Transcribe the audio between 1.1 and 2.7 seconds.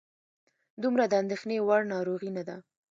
اندېښنې وړ ناروغي نه ده.